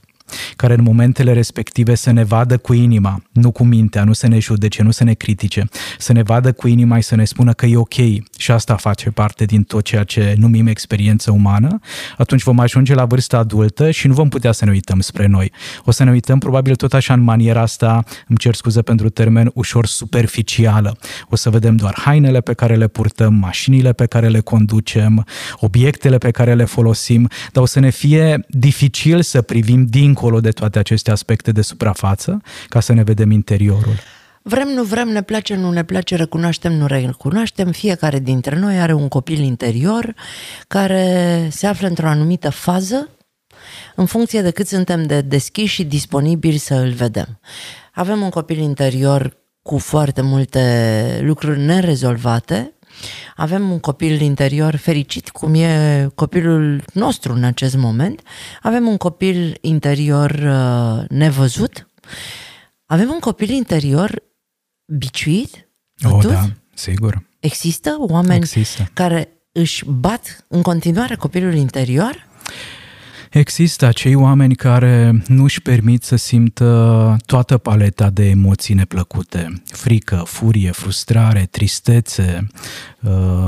[0.56, 4.38] care în momentele respective să ne vadă cu inima, nu cu mintea, nu să ne
[4.38, 7.66] judece, nu să ne critique, să ne vadă cu inima și să ne spună că
[7.66, 7.94] e ok
[8.38, 11.80] și asta face parte din tot ceea ce numim experiență umană,
[12.16, 15.52] atunci vom ajunge la vârsta adultă și nu vom putea să ne uităm spre noi.
[15.84, 19.50] O să ne uităm probabil tot așa în maniera asta, îmi cer scuze pentru termen,
[19.54, 20.98] ușor superficială.
[21.28, 26.18] O să vedem doar hainele pe care le purtăm, mașinile pe care le conducem, obiectele
[26.18, 30.50] pe care le folosim, dar o să ne fie dificil să privim din dincolo de
[30.50, 33.94] toate aceste aspecte de suprafață, ca să ne vedem interiorul.
[34.42, 37.70] Vrem, nu vrem, ne place, nu ne place, recunoaștem, nu recunoaștem.
[37.70, 40.14] Fiecare dintre noi are un copil interior
[40.68, 43.08] care se află într-o anumită fază
[43.96, 47.40] în funcție de cât suntem de deschiși și disponibili să îl vedem.
[47.94, 52.72] Avem un copil interior cu foarte multe lucruri nerezolvate,
[53.36, 58.22] avem un copil interior fericit, cum e copilul nostru în acest moment,
[58.62, 61.88] avem un copil interior uh, nevăzut,
[62.86, 64.22] avem un copil interior
[64.86, 65.68] biciuit,
[66.04, 67.22] Oh, da, sigur.
[67.40, 68.90] Există oameni Există.
[68.92, 72.26] care își bat în continuare copilul interior?
[73.30, 79.62] Există acei oameni care nu își permit să simtă toată paleta de emoții neplăcute.
[79.66, 82.58] Frică, furie, frustrare, tristețe, uh,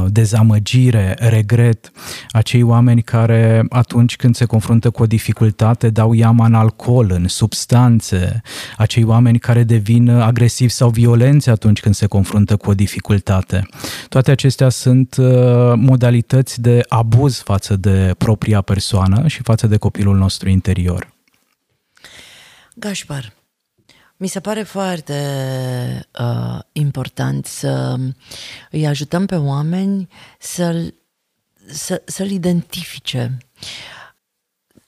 [0.06, 1.90] dezamăgire, regret.
[2.28, 7.28] Acei oameni care atunci când se confruntă cu o dificultate dau iama în alcool, în
[7.28, 8.42] substanțe.
[8.76, 13.66] Acei oameni care devin agresivi sau violenți atunci când se confruntă cu o dificultate.
[14.08, 15.26] Toate acestea sunt uh,
[15.74, 21.12] modalități de abuz față de propria persoană și față de copilul nostru interior.
[22.74, 23.32] Gașpar,
[24.20, 25.14] mi se pare foarte
[26.20, 27.96] uh, important să
[28.70, 30.94] îi ajutăm pe oameni să-l,
[31.66, 33.38] să, să-l identifice.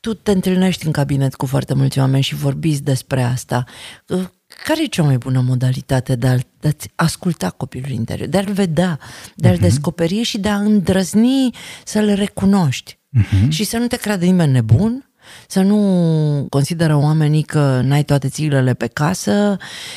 [0.00, 3.64] Tu te întâlnești în cabinet cu foarte mulți oameni și vorbiți despre asta.
[4.06, 4.28] Uh,
[4.64, 8.52] care e cea mai bună modalitate de, a, de a asculta copilul interior, de a-l
[8.52, 8.98] vedea,
[9.34, 9.60] de a-l uh-huh.
[9.60, 11.50] descoperi și de a îndrăzni
[11.84, 13.00] să-l recunoști?
[13.18, 13.48] uh-huh.
[13.48, 15.11] și să nu te creadă nimeni nebun,
[15.46, 19.56] să nu consideră oamenii că n-ai toate țiglele pe casă.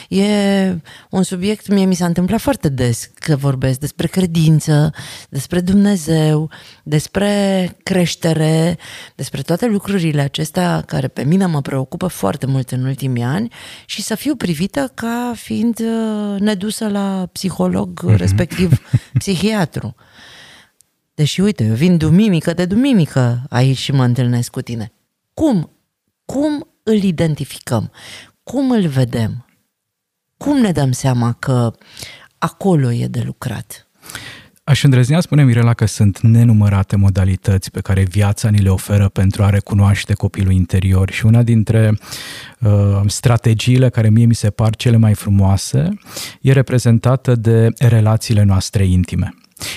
[0.10, 0.26] E
[1.10, 4.94] un subiect, mie mi s-a întâmplat foarte des că vorbesc despre credință,
[5.30, 6.50] despre Dumnezeu,
[6.84, 8.78] despre creștere,
[9.16, 13.52] despre toate lucrurile acestea care pe mine mă preocupă foarte mult în ultimii ani
[13.86, 18.16] și să fiu privită ca fiind uh, nedusă la psiholog, mhm.
[18.16, 18.82] respectiv
[19.20, 19.96] psihiatru.
[21.14, 24.95] Deși, uite, eu vin duminică de duminică aici și mă întâlnesc cu tine.
[25.36, 25.72] Cum?
[26.26, 27.92] Cum îl identificăm?
[28.44, 29.46] Cum îl vedem?
[30.38, 31.74] Cum ne dăm seama că
[32.38, 33.88] acolo e de lucrat?
[34.64, 39.44] Aș îndrăznea spune Mirela că sunt nenumărate modalități pe care viața ni le oferă pentru
[39.44, 41.98] a recunoaște copilul interior și una dintre
[42.60, 45.90] uh, strategiile care mie mi se par cele mai frumoase
[46.42, 49.34] e reprezentată de relațiile noastre intime.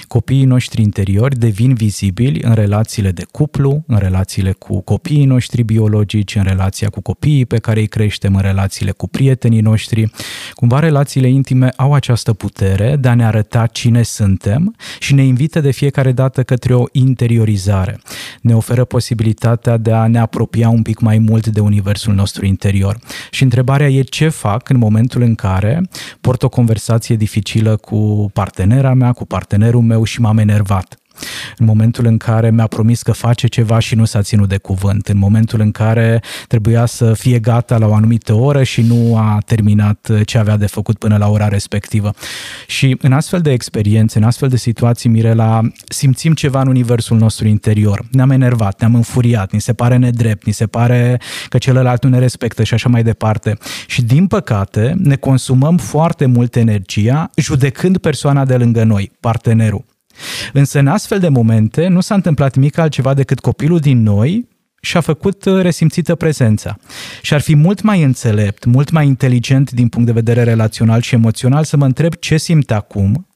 [0.08, 6.34] Copiii noștri interiori devin vizibili în relațiile de cuplu, în relațiile cu copiii noștri biologici,
[6.34, 10.10] în relația cu copiii pe care îi creștem, în relațiile cu prietenii noștri.
[10.54, 15.60] Cumva relațiile intime au această putere de a ne arăta cine suntem și ne invită
[15.60, 18.00] de fiecare dată către o interiorizare.
[18.40, 22.98] Ne oferă posibilitatea de a ne apropia un pic mai mult de universul nostru interior.
[23.30, 25.88] Și întrebarea e ce fac în momentul în care
[26.20, 29.24] port o conversație dificilă cu partenera mea, cu
[29.68, 30.98] partenerul meu și m-am enervat.
[31.56, 35.06] În momentul în care mi-a promis că face ceva și nu s-a ținut de cuvânt,
[35.08, 39.38] în momentul în care trebuia să fie gata la o anumită oră și nu a
[39.46, 42.10] terminat ce avea de făcut până la ora respectivă.
[42.66, 47.46] Și în astfel de experiențe, în astfel de situații, Mirela, simțim ceva în universul nostru
[47.46, 48.04] interior.
[48.10, 52.18] Ne-am enervat, ne-am înfuriat, ni se pare nedrept, ni se pare că celălalt nu ne
[52.18, 53.58] respectă și așa mai departe.
[53.86, 59.84] Și din păcate ne consumăm foarte mult energia judecând persoana de lângă noi, partenerul.
[60.52, 64.48] Însă în astfel de momente nu s-a întâmplat nimic altceva decât copilul din noi
[64.80, 66.76] și-a făcut uh, resimțită prezența.
[67.22, 71.14] Și ar fi mult mai înțelept, mult mai inteligent din punct de vedere relațional și
[71.14, 73.28] emoțional să mă întreb ce simt acum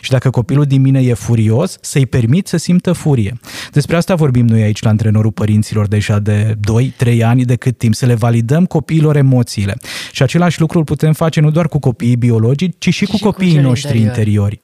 [0.00, 3.40] și dacă copilul din mine e furios, să-i permit să simtă furie.
[3.72, 6.56] Despre asta vorbim noi aici la antrenorul părinților deja de
[7.04, 9.76] 2-3 ani, de cât timp, să le validăm copiilor emoțiile.
[10.12, 13.22] Și același lucru îl putem face nu doar cu copiii biologici, ci și cu și
[13.22, 14.18] copiii cu noștri interiori.
[14.18, 14.61] interiori.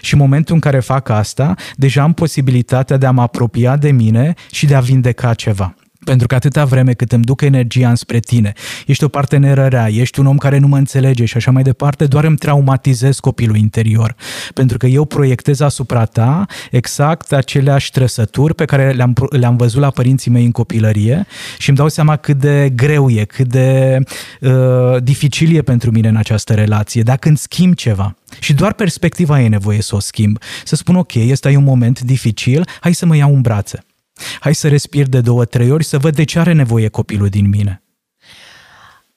[0.00, 3.90] Și în momentul în care fac asta, deja am posibilitatea de a mă apropia de
[3.90, 5.74] mine și de a vindeca ceva.
[6.04, 8.52] Pentru că atâta vreme cât îmi duc energia înspre tine,
[8.86, 12.06] ești o parteneră rea, ești un om care nu mă înțelege și așa mai departe,
[12.06, 14.14] doar îmi traumatizez copilul interior.
[14.54, 19.90] Pentru că eu proiectez asupra ta exact aceleași trăsături pe care le-am, le-am văzut la
[19.90, 21.26] părinții mei în copilărie
[21.58, 23.98] și îmi dau seama cât de greu e, cât de
[24.40, 24.50] uh,
[25.02, 27.02] dificil e pentru mine în această relație.
[27.02, 30.38] Dacă îmi schimb ceva, și doar perspectiva e nevoie să o schimb.
[30.64, 33.84] Să spun, ok, ăsta e un moment dificil, hai să mă iau în brațe.
[34.40, 37.48] Hai să respir de două, trei ori să văd de ce are nevoie copilul din
[37.48, 37.82] mine.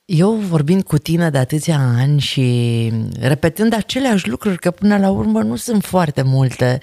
[0.06, 5.42] Eu vorbind cu tine de atâția ani și repetând aceleași lucruri, că până la urmă
[5.42, 6.82] nu sunt foarte multe,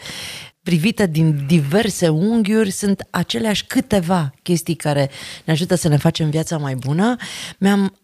[0.62, 5.10] privite din diverse unghiuri, sunt aceleași câteva chestii care
[5.44, 7.16] ne ajută să ne facem viața mai bună,
[7.58, 7.94] mi-am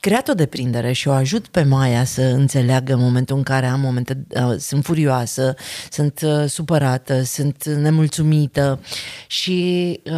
[0.00, 3.80] creat o deprindere și o ajut pe Maia să înțeleagă în momentul în care am
[3.80, 5.54] momente, uh, sunt furioasă,
[5.90, 8.80] sunt uh, supărată, sunt nemulțumită
[9.26, 10.12] și uh,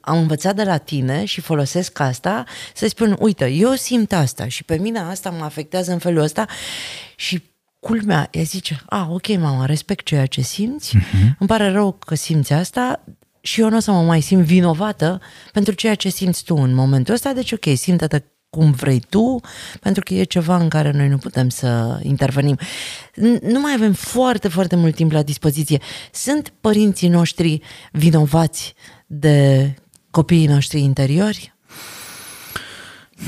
[0.00, 2.44] am învățat de la tine și folosesc asta
[2.74, 6.46] să spun, uite, eu simt asta și pe mine asta mă afectează în felul ăsta
[7.16, 7.42] și
[7.80, 11.36] culmea, ea zice, a, ok, mama, respect ceea ce simți, uh-huh.
[11.38, 13.04] îmi pare rău că simți asta,
[13.40, 15.20] și eu nu o să mă mai simt vinovată
[15.52, 18.22] pentru ceea ce simți tu în momentul ăsta, deci ok, simte-te
[18.56, 19.40] cum vrei tu,
[19.80, 22.58] pentru că e ceva în care noi nu putem să intervenim.
[23.42, 25.80] Nu mai avem foarte, foarte mult timp la dispoziție.
[26.12, 27.62] Sunt părinții noștri
[27.92, 28.74] vinovați
[29.06, 29.74] de
[30.10, 31.51] copiii noștri interiori?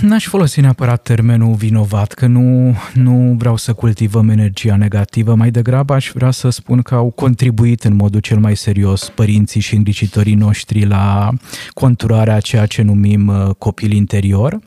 [0.01, 5.95] N-aș folosi neapărat termenul vinovat, că nu, nu vreau să cultivăm energia negativă, mai degrabă
[5.95, 10.35] aș vrea să spun că au contribuit în modul cel mai serios părinții și îngrijitorii
[10.35, 11.31] noștri la
[11.73, 14.59] conturarea ceea ce numim uh, copil interior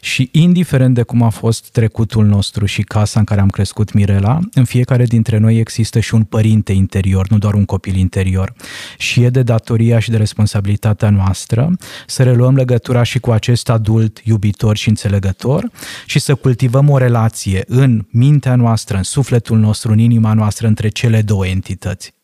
[0.00, 4.38] și indiferent de cum a fost trecutul nostru și casa în care am crescut Mirela,
[4.52, 8.52] în fiecare dintre noi există și un părinte interior, nu doar un copil interior.
[8.98, 11.70] Și e de datoria și de responsabilitatea noastră
[12.06, 15.70] să reluăm legătura și cu acest adult iubitor și înțelegător
[16.06, 20.88] și să cultivăm o relație în mintea noastră, în sufletul nostru, în inima noastră, între
[20.88, 22.14] cele două entități.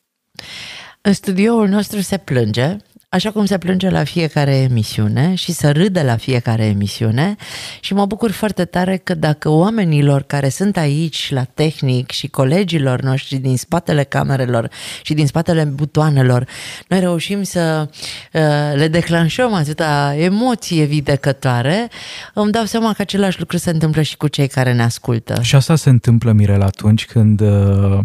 [1.07, 2.77] În studioul nostru se plânge
[3.09, 7.37] așa cum se plânge la fiecare emisiune și să râde la fiecare emisiune
[7.81, 13.01] și mă bucur foarte tare că dacă oamenilor care sunt aici la tehnic și colegilor
[13.01, 14.71] noștri din spatele camerelor
[15.03, 16.47] și din spatele butoanelor,
[16.89, 17.89] noi reușim să
[18.33, 18.41] uh,
[18.75, 21.89] le declanșăm atâta emoție videcătoare,
[22.35, 25.43] îmi dau seama că același lucru se întâmplă și cu cei care ne ascultă.
[25.43, 27.99] Și asta se întâmplă, Mirel, atunci când uh,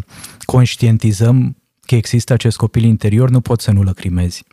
[0.46, 1.59] conștientizăm
[1.90, 4.44] că există acest copil interior, nu poți să nu lăcrimezi.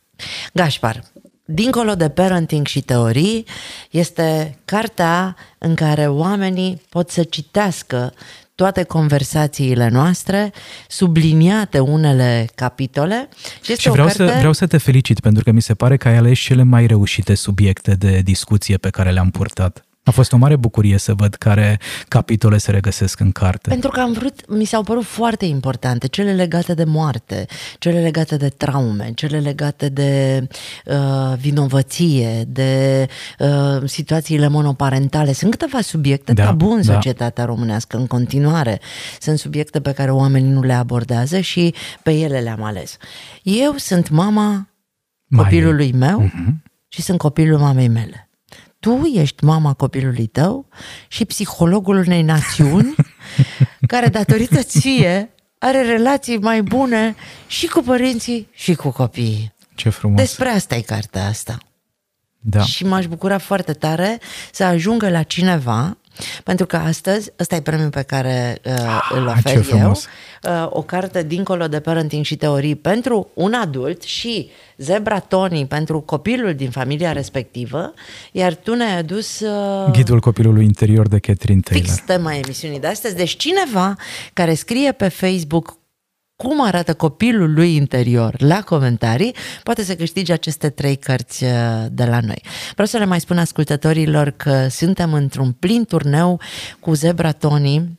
[0.52, 1.02] Gașpar,
[1.44, 3.44] dincolo de parenting și teorii,
[3.90, 8.12] este cartea în care oamenii pot să citească
[8.54, 10.52] toate conversațiile noastre,
[10.88, 13.28] subliniate unele capitole.
[13.62, 14.32] Și, este și vreau, o carte...
[14.32, 16.86] să, vreau să te felicit pentru că mi se pare că ai ales cele mai
[16.86, 19.85] reușite subiecte de discuție pe care le-am purtat.
[20.06, 23.68] A fost o mare bucurie să văd care capitole se regăsesc în carte.
[23.68, 27.46] Pentru că am vrut, mi s-au părut foarte importante, cele legate de moarte,
[27.78, 30.42] cele legate de traume, cele legate de
[30.84, 33.06] uh, vinovăție, de
[33.38, 35.32] uh, situațiile monoparentale.
[35.32, 36.92] Sunt câteva subiecte da, tabu în da.
[36.92, 38.80] societatea românească în continuare.
[39.20, 42.96] Sunt subiecte pe care oamenii nu le abordează și pe ele le-am ales.
[43.42, 44.68] Eu sunt mama
[45.36, 46.52] copilului meu uh-huh.
[46.88, 48.25] și sunt copilul mamei mele
[48.86, 50.68] tu ești mama copilului tău
[51.08, 52.94] și psihologul unei națiuni
[53.92, 57.14] care, datorită ție, are relații mai bune
[57.46, 59.54] și cu părinții și cu copiii.
[59.74, 60.20] Ce frumos!
[60.20, 61.58] Despre asta e cartea asta.
[62.40, 62.62] Da.
[62.62, 64.20] Și m-aș bucura foarte tare
[64.52, 65.96] să ajungă la cineva
[66.44, 70.06] Pentru că astăzi, ăsta e premiul pe care uh, îl Ah, ce ofer eu, frumos.
[70.42, 76.00] uh, o carte dincolo de parenting și teorii pentru un adult și Zebra Tony pentru
[76.00, 77.94] copilul din familia respectivă,
[78.32, 81.86] iar tu ne-ai adus uh, Ghidul copilului interior de Catherine Taylor.
[81.86, 83.16] fix tema emisiunii de astăzi.
[83.16, 83.96] Deci cineva
[84.32, 85.76] care scrie pe Facebook
[86.36, 91.50] cum arată copilul lui interior la comentarii, poate să câștige aceste trei cărți uh,
[91.90, 92.42] de la noi.
[92.72, 96.40] Vreau să le mai spun ascultătorilor că suntem într-un plin turneu
[96.80, 97.98] cu Zebra Tony,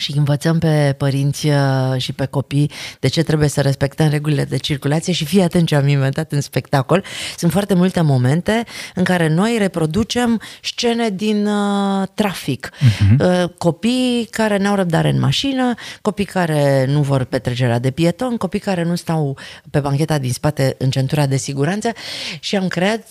[0.00, 1.54] și învățăm pe părinți uh,
[1.96, 2.70] și pe copii
[3.00, 6.40] de ce trebuie să respectăm regulile de circulație și fii atent ce am inventat în
[6.40, 7.04] spectacol.
[7.36, 12.70] Sunt foarte multe momente în care noi reproducem scene din uh, trafic.
[12.70, 13.44] Uh-huh.
[13.58, 18.82] Copii care n-au răbdare în mașină, copii care nu vor petrecerea de pieton, copii care
[18.82, 19.38] nu stau
[19.70, 21.92] pe bancheta din spate în centura de siguranță
[22.40, 23.02] și am creat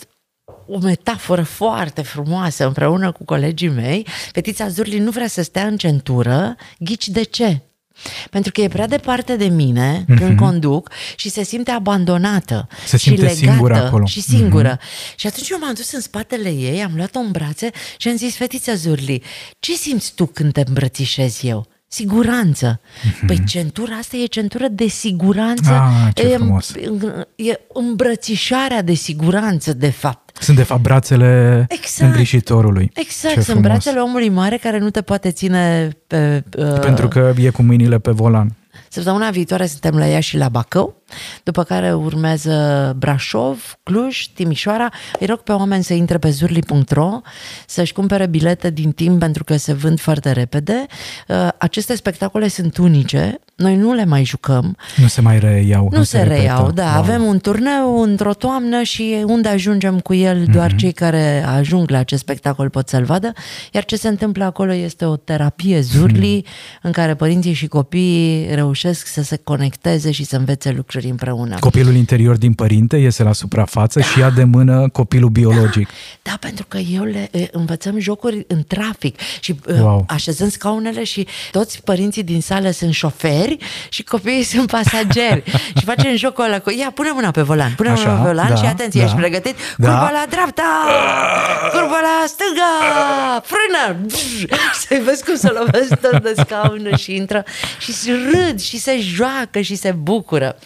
[0.66, 4.06] o metaforă foarte frumoasă împreună cu colegii mei.
[4.32, 7.60] Fetița Zurli nu vrea să stea în centură, ghici de ce?
[8.30, 10.16] Pentru că e prea departe de mine mm-hmm.
[10.16, 14.06] când conduc și se simte abandonată Se și simte legată singură acolo.
[14.06, 14.76] și singură.
[14.76, 15.14] Mm-hmm.
[15.16, 18.36] Și atunci eu m-am dus în spatele ei, am luat-o în brațe și am zis,
[18.36, 19.22] fetița Zurli,
[19.58, 21.66] ce simți tu când te îmbrățișez eu?
[21.92, 22.80] Siguranță.
[22.80, 23.26] Mm-hmm.
[23.26, 25.70] Păi centura asta e centură de siguranță.
[25.70, 26.72] Ah, ce e, frumos.
[27.34, 30.36] e îmbrățișarea de siguranță, de fapt.
[30.42, 32.10] Sunt de fapt brațele Exact.
[32.10, 32.90] îngrijitorului.
[32.94, 33.62] Exact, Ce sunt frumos.
[33.62, 36.44] brațele omului mare care nu te poate ține pe...
[36.58, 38.54] Uh, Pentru că e cu mâinile pe volan.
[38.88, 40.99] Săptămâna viitoare suntem la Iași și la Bacău,
[41.42, 44.88] după care urmează Brașov, Cluj, Timișoara.
[45.20, 47.20] Îi rog pe oameni să intre pe zurli.ro,
[47.66, 50.86] să-și cumpere bilete din timp pentru că se vând foarte repede.
[51.28, 55.88] Uh, Aceste spectacole sunt unice, noi nu le mai jucăm, Nu se mai reiau.
[55.92, 56.72] nu, se, reiau, repetă.
[56.82, 56.90] da.
[56.90, 56.98] Wow.
[57.02, 60.50] Avem un turneu într-o toamnă și unde ajungem cu el, Mhm.
[60.52, 63.32] doar cei care ajung la acest spectacol pot să-l vadă.
[63.72, 66.52] Iar ce se întâmplă acolo este o terapie zurli Mhm.
[66.82, 71.56] în care părinții și copiii reușesc să se conecteze și să învețe lucruri împreună.
[71.58, 75.88] Copilul interior din părinte iese la suprafață și ia de mână copilul biologic.
[76.22, 79.84] Da, pentru că eu le e, învățăm jocuri în trafic și Wow.
[79.84, 80.04] wow.
[80.08, 83.56] așezăm scaunele și toți părinții din sală sunt șoferi
[83.88, 85.42] și copiii sunt pasageri.
[85.78, 88.48] și facem jocul ăla cu, ia, pune mâna pe volan, pune Așa, mâna pe volan
[88.48, 89.06] da, și atenție, da.
[89.06, 89.54] ești pregătit?
[89.76, 89.88] Da.
[89.88, 91.59] Curba la dreapta, curba la stânga,
[93.44, 94.06] frână!
[94.16, 94.48] și
[94.86, 97.44] să-i vezi cum se lovesc tot de scaună și intră
[97.80, 100.56] și se râd și se joacă și se bucură.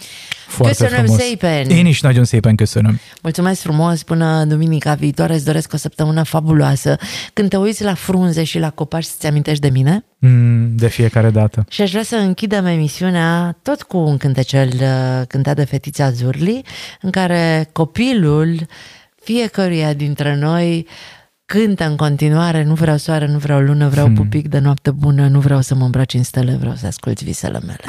[0.48, 1.20] Foarte Köszönöm frumos.
[1.22, 1.70] szépen!
[1.70, 3.00] Én is nagyon szépen köszönöm.
[3.22, 6.96] Mulțumesc frumos până duminica viitoare, îți doresc o săptămână fabuloasă.
[7.32, 10.04] Când te uiți la frunze și la copaci, să-ți amintești de mine?
[10.18, 11.64] Mm, de fiecare dată.
[11.68, 16.62] Și aș vrea să închidem emisiunea tot cu un cântecel uh, cântat de fetița Zurli,
[17.00, 18.66] în care copilul
[19.22, 20.86] fiecăruia dintre noi
[21.46, 24.14] cântă în continuare, nu vreau soare, nu vreau lună, vreau hmm.
[24.14, 27.60] pupic de noapte bună, nu vreau să mă îmbraci în stele, vreau să ascult visele
[27.60, 27.84] mele.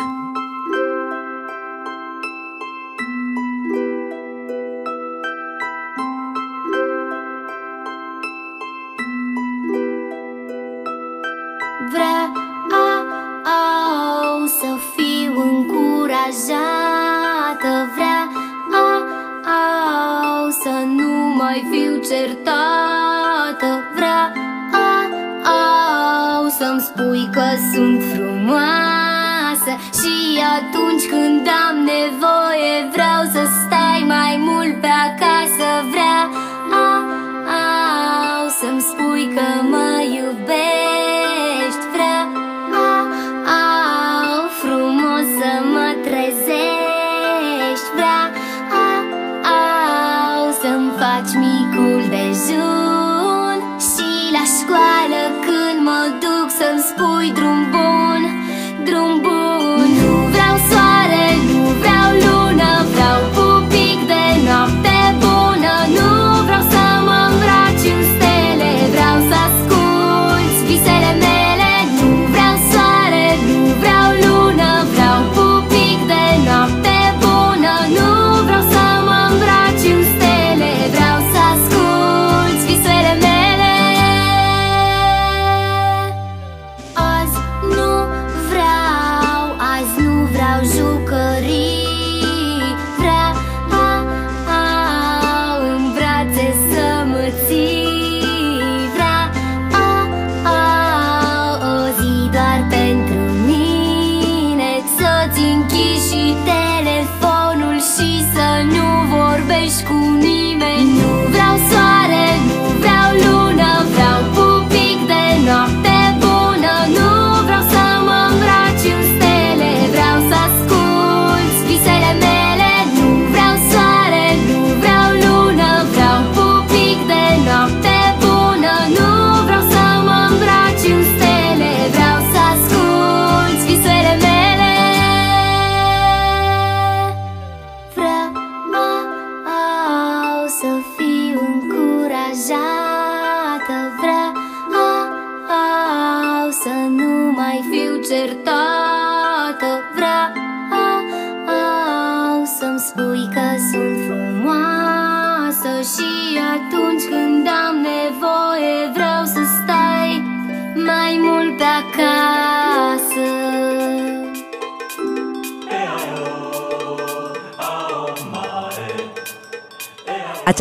[11.91, 12.33] Vreau
[14.45, 18.25] să fiu încurajată Vreau
[20.49, 23.04] să nu mai fiu certată
[26.95, 34.87] spui că sunt frumoasă Și atunci când am nevoie Vreau să stai mai mult pe
[34.87, 35.69] acasă.
[35.89, 36.27] Vreau
[38.59, 40.84] să-mi spui că mă iubești